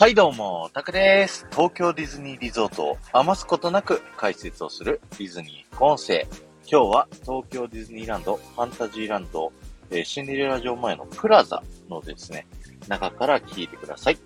[0.00, 1.44] はいどうも、タクです。
[1.50, 6.24] 東京ディズニーリゾートを余すことなく解説をするディズニー音声。
[6.70, 9.52] 今日は東京ディズニーランド、ファンタジーランド、
[9.90, 12.46] え、シンデレラ城前のプラザのですね、
[12.86, 14.18] 中から聞いてください。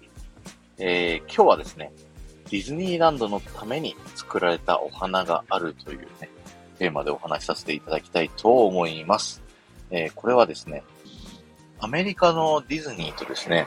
[0.77, 1.91] えー、今日はですね、
[2.50, 6.29] ディズニーランドのために作られたお花があるというね、
[6.79, 9.41] テーマでお話しさせていただきたいと思います。
[9.91, 10.85] えー、これはですね、
[11.81, 13.67] アメリカのディズニーとですね、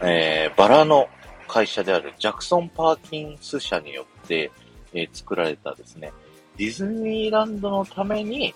[0.00, 1.08] えー、バラの
[1.50, 4.52] 会社であるジャクソン・パーキンス社によって、
[4.94, 6.12] えー、作られたですね、
[6.56, 8.54] ディズニーランドのために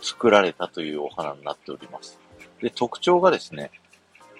[0.00, 2.20] 作られたというお花になっております。
[2.62, 3.72] で、特徴がですね、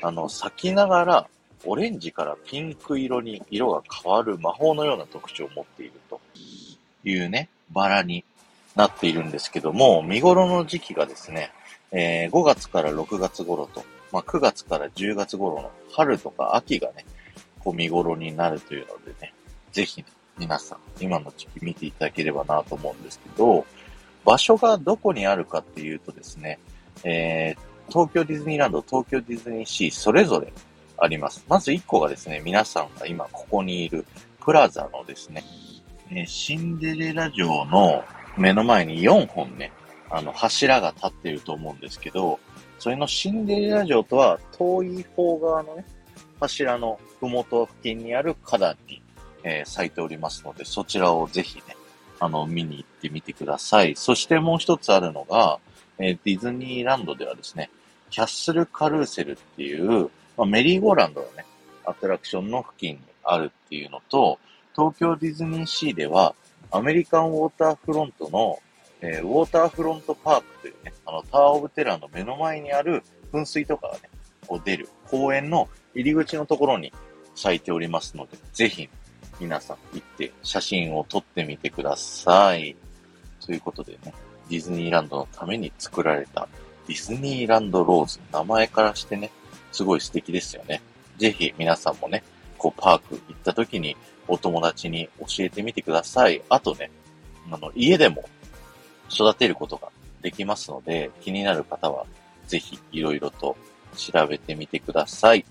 [0.02, 1.26] あの、咲きながら
[1.64, 6.20] オレンジからピンク色に色が変わる魔法のような特徴を持っていると
[7.02, 8.24] いうね、バラに
[8.76, 11.50] なっているんですけども、見頃の時期がですね、
[11.90, 17.04] えー、5月から6月頃と、まあ、9月から10月頃の春とか秋がね、
[17.66, 19.34] こう見頃になるというのでね、
[19.72, 20.06] ぜひ、ね、
[20.38, 23.66] 皆さん、今の時期見ていただければなと思うんですけど、
[24.24, 26.60] 場所がどこにあるかっていうとですね、
[27.02, 30.52] えー、東京ディズニーランド、東京ディズニーシー、それぞれ
[30.96, 31.44] あります。
[31.48, 34.06] まず1個がですね、皆さんが今ここにいる
[34.40, 35.42] プラザのですね、
[36.12, 38.04] えー、シンデレラ城の
[38.38, 39.72] 目の前に4本ね、
[40.08, 42.38] あの柱が立っていると思うんですけど、
[42.78, 45.84] それのシンデレラ城とは遠い方側のね、
[46.40, 49.02] 柱のふもと付近にある花壇に、
[49.42, 51.76] えー、咲いておりますので、そちらをぜひね、
[52.18, 53.94] あの、見に行ってみてください。
[53.96, 55.58] そしてもう一つあるのが、
[55.98, 57.70] えー、ディズニーランドではですね、
[58.10, 61.46] キャッスルカルーセルっていう、まあ、メリーゴーランドがね、
[61.84, 64.38] アトラクションの付近にあるっていうのと、
[64.74, 66.34] 東京ディズニーシーでは、
[66.70, 68.58] アメリカンウォーターフロントの、
[69.00, 73.02] えー、ウォーターフロントパークというね、あの、タワーオブテラーの目の前にある
[73.32, 74.00] 噴水とかがね、
[74.46, 76.92] こう出る公園の入り口のところに
[77.34, 78.88] 咲いておりますので、ぜひ
[79.40, 82.76] 皆さん行って写真を撮ってみてください。
[83.44, 84.14] ということでね、
[84.48, 86.48] ディズニーランドのために作られた
[86.86, 89.30] ディズニーランドローズ、名前からしてね、
[89.72, 90.80] すごい素敵ですよね。
[91.18, 92.22] ぜひ皆さんもね、
[92.58, 93.96] こうパーク行った時に
[94.28, 96.42] お友達に教えてみてください。
[96.48, 96.90] あとね、
[97.50, 98.24] あの、家でも
[99.10, 99.88] 育てることが
[100.22, 102.06] できますので、気になる方は
[102.46, 103.56] ぜひいろいろと
[103.96, 105.44] 調べてみてください。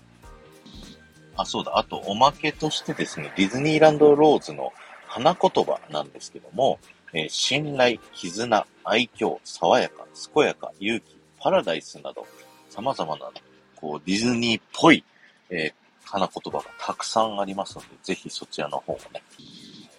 [1.36, 1.76] あ、そうだ。
[1.76, 4.72] あと、おまけとしてですね、ディズニーランドローズの
[5.06, 6.78] 花言葉なんですけども、
[7.12, 11.04] えー、信頼、絆、愛嬌、爽やか、健やか、勇気、
[11.38, 12.26] パラダイスなど、
[12.70, 13.30] 様々な、
[13.74, 15.04] こう、ディズニーっぽい、
[15.50, 19.22] えー、花言葉がたくさんありますので、ぜひそちらの方もね、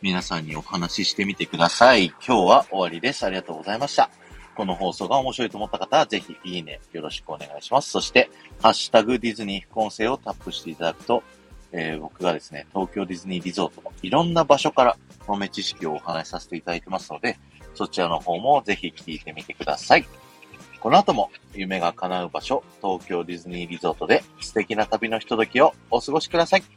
[0.02, 2.08] 皆さんにお話ししてみてください。
[2.08, 3.26] 今日は終わりです。
[3.26, 4.10] ありがとうございました。
[4.58, 7.92] この放送が面白いと思った方は、ぜひいいね、よろしくお願いします。
[7.92, 11.22] そして、ハッシュタグディズニー副音声をタップしていただくと、
[11.72, 14.98] えー、僕がですね、東京ディズニーリゾートのいろんな場所から
[15.28, 17.38] 豆知識をお話しさせていただいてますので、
[17.76, 20.08] そちらの方もぜひ聞いてみてください。
[20.80, 26.77] この後も夢が叶う場所、東京ディズニーリゾートで素敵な旅のひとときをお過ごしください。